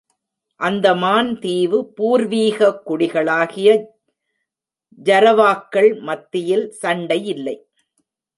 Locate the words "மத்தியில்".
6.01-6.65